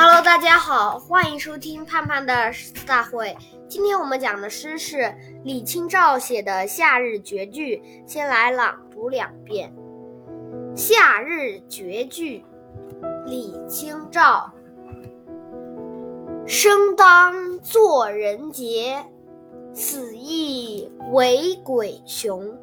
[0.00, 3.36] Hello，大家好，欢迎收听盼盼的诗词大会。
[3.68, 5.12] 今天我们讲的诗是
[5.42, 9.74] 李清照写的《夏日绝句》，先来朗读两遍。
[10.76, 12.44] 《夏日绝句》，
[13.26, 14.52] 李清照。
[16.46, 19.04] 生当作人杰，
[19.74, 22.56] 死亦为鬼雄。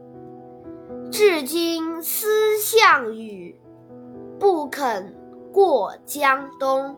[1.12, 3.60] 至今思项羽，
[4.40, 5.14] 不肯
[5.52, 6.96] 过江东。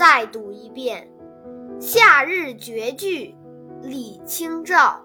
[0.00, 1.06] 再读一遍
[1.78, 3.26] 《夏日绝句》，
[3.82, 5.04] 李清照。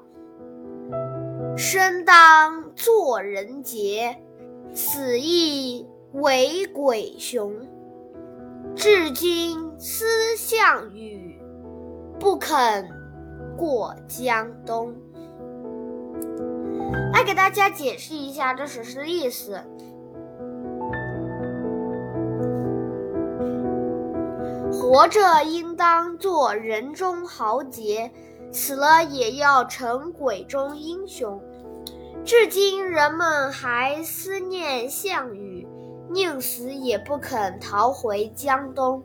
[1.58, 4.16] 生当作人杰，
[4.72, 7.54] 死亦为鬼雄。
[8.74, 10.06] 至今思
[10.38, 11.42] 项羽，
[12.18, 12.88] 不肯
[13.58, 14.96] 过江东。
[17.12, 19.62] 来给大家解释一下这首诗的意思。
[24.88, 28.12] 活着应当做人中豪杰，
[28.52, 31.42] 死了也要成鬼中英雄。
[32.24, 35.68] 至今人们还思念项羽，
[36.12, 39.04] 宁死也不肯逃回江东。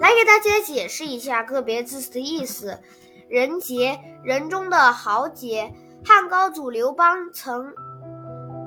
[0.00, 2.78] 来给大家解释一下个别字词的意思：
[3.28, 5.74] 人杰，人中的豪杰。
[6.04, 7.72] 汉高祖刘邦曾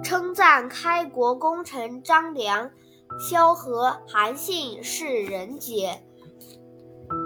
[0.03, 2.71] 称赞开国功臣张良。
[3.19, 6.03] 萧何、韩信是人杰，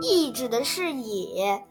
[0.01, 1.63] 义指的是也；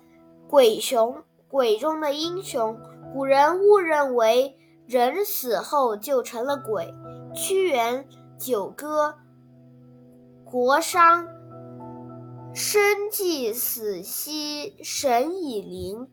[0.46, 2.78] 鬼雄，鬼中的英雄。
[3.14, 6.94] 古人误认为人死后就成了鬼。
[7.34, 8.04] 屈原
[8.38, 9.14] 《九歌》：
[10.50, 11.26] 国殇，
[12.52, 16.08] 生既死兮神已灵，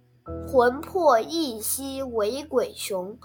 [0.47, 3.19] 魂魄亦兮为鬼雄。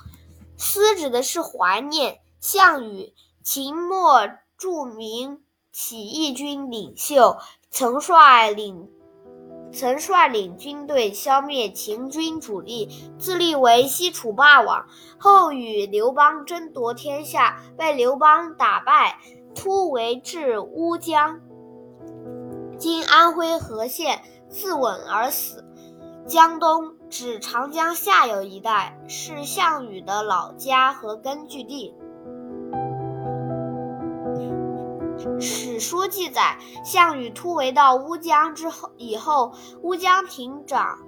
[0.57, 4.29] 思指的是怀念项羽，秦末。
[4.63, 5.41] 著名
[5.73, 7.37] 起义军领袖，
[7.69, 8.89] 曾率领
[9.73, 14.87] 曾率领军队消灭秦军主力，自立为西楚霸王。
[15.19, 19.19] 后与刘邦争夺天下，被刘邦打败，
[19.53, 21.41] 突围至乌江
[22.79, 25.65] （今安徽和县），自刎而死。
[26.29, 31.97] 江东指长江下游一带，是项羽的老家和根据地。
[35.41, 39.53] 史书记载，项羽突围到乌江之后，以后
[39.83, 40.99] 乌江亭长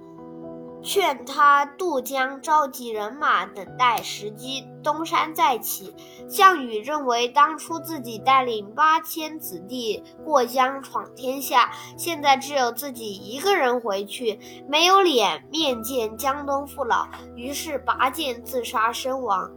[0.81, 5.95] 劝他渡江，召集人马，等待时机东山再起。
[6.29, 14.39] 项羽认为当初自己带领八千子弟过江闯天下，现在只有自己一个人回去，
[14.69, 19.51] 没有脸面见江东父老，于是拔剑自杀身亡。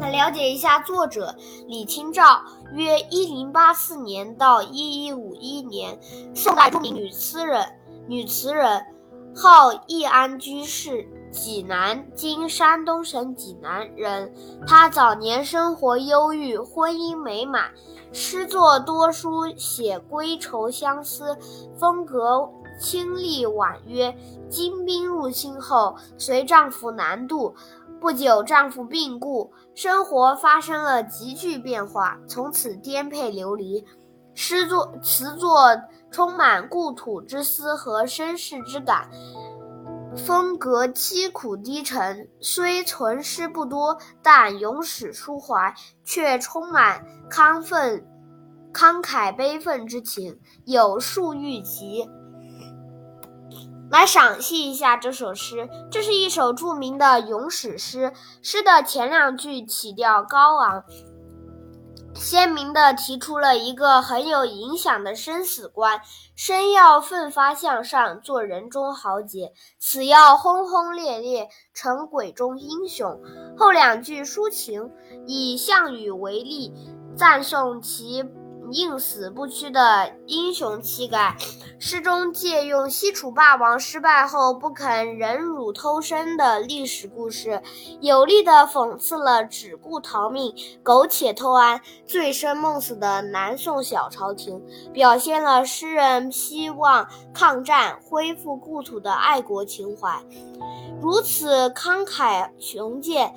[0.00, 1.34] 来了解一下作者
[1.66, 2.42] 李清照，
[2.72, 5.98] 约一零八四年到一一五一年，
[6.34, 7.66] 宋代著名女词人。
[8.06, 8.86] 女词人，
[9.34, 14.32] 号易安居士，济南（今山东省济南）人。
[14.66, 17.70] 她早年生活忧郁，婚姻美满，
[18.12, 21.36] 诗作多书写归愁相思，
[21.78, 22.48] 风格
[22.80, 24.16] 清丽婉约。
[24.48, 27.54] 金兵入侵后，随丈夫南渡。
[28.00, 33.84] 不久，丈夫病故，生活发生了急剧变化，从此颠沛流离。
[34.34, 35.76] 诗作词作
[36.12, 39.10] 充满故土之思和身世之感，
[40.16, 42.28] 风格凄苦低沉。
[42.40, 48.06] 虽存诗不多，但咏史抒怀，却充满亢奋、
[48.72, 52.08] 慷慨悲愤之情，有数欲集。
[53.90, 58.12] 来赏析一下这首诗，这是一首著名的咏史诗。
[58.42, 60.84] 诗的前两句起调高昂，
[62.14, 66.02] 鲜明地提出了一个很有影响的生死观：
[66.36, 73.18] 生要奋发向上，做人中豪杰；死要轰轰烈烈，成鬼中英雄。
[73.56, 74.90] 后两句抒情，
[75.26, 76.74] 以项羽为例，
[77.16, 78.22] 赞颂其。
[78.70, 81.36] 宁死不屈的英雄气概，
[81.78, 87.62] 诗中借用西楚霸王失败后不肯忍辱偷生的历史故事，
[88.00, 94.62] 有力地讽刺了只顾逃命、苟且偷安、醉生梦死的南宋小朝廷，
[94.92, 100.22] 表现了诗人希望抗战、恢复故土的爱国情怀。
[101.00, 103.32] 如此慷慨雄健。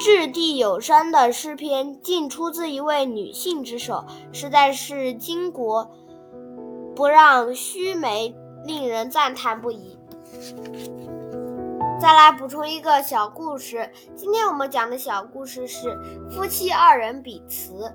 [0.00, 5.86] 掷地有声的诗篇，竟出自一位女性之手，实在是巾帼
[6.96, 9.98] 不让须眉，令人赞叹不已。
[12.00, 15.94] 再来补充一个小故事，今天我们讲的小故事是
[16.30, 17.94] 夫妻二人比词。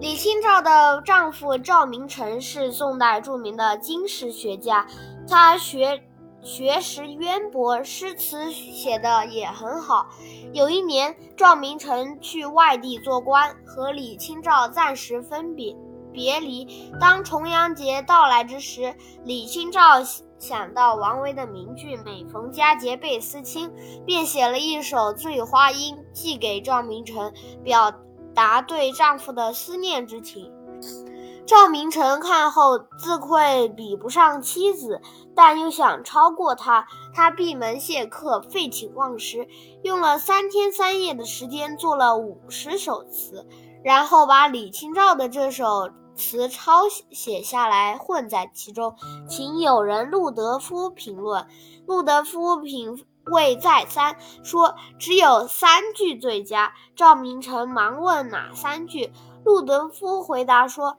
[0.00, 4.86] 李清照的丈夫赵明诚是宋代著名的经史学家，
[5.28, 6.00] 他学
[6.42, 10.08] 学识渊博，诗词写的也很好。
[10.52, 15.76] 有一年，赵明诚去外地做官，和李清照暂时分别
[16.12, 16.92] 别离。
[16.98, 18.94] 当重阳节到来之时，
[19.24, 20.02] 李清照
[20.38, 23.70] 想到王维的名句“每逢佳节倍思亲”，
[24.06, 27.32] 便写了一首《醉花阴》，寄给赵明诚，
[27.62, 27.92] 表。
[28.32, 30.52] 达对丈夫的思念之情。
[31.50, 35.02] 赵明诚看后自愧比不上妻子，
[35.34, 39.48] 但又想超过她，他闭门谢客，废寝忘食，
[39.82, 43.44] 用了三天三夜的时间做了五十首词，
[43.82, 48.94] 然后把李清照的这首词抄写下来，混在其中，
[49.28, 51.44] 请友人陆德夫评论。
[51.84, 53.04] 陆德夫评。
[53.30, 59.12] 未再三说只有三句最佳，赵明诚忙问哪三句，
[59.44, 60.96] 陆德夫回答说：“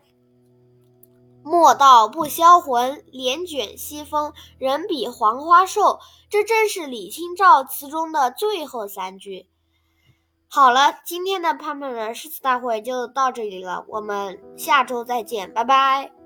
[1.43, 5.99] 莫道不销魂，帘卷西风，人比黄花瘦。”
[6.29, 9.49] 这正是李清照词中的最后三句。
[10.47, 16.20] 好了，今天的胖胖的诗词大会就到这里了，我们下周再见，拜拜。